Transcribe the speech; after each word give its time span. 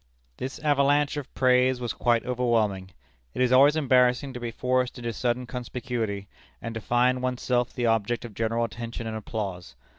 This 0.37 0.57
avalanche 0.57 1.15
of 1.15 1.31
praise 1.35 1.79
was 1.79 1.93
quite 1.93 2.25
overwhelming. 2.25 2.89
It 3.35 3.41
is 3.43 3.51
always 3.51 3.75
embarrassing 3.75 4.33
to 4.33 4.39
be 4.39 4.49
forced 4.49 4.97
into 4.97 5.13
sudden 5.13 5.45
conspicuity, 5.45 6.27
and 6.59 6.73
to 6.73 6.81
find 6.81 7.21
one's 7.21 7.43
self 7.43 7.71
the 7.71 7.85
object 7.85 8.25
of 8.25 8.33
general 8.33 8.65
attention 8.65 9.05
and 9.05 9.15
applause. 9.15 9.75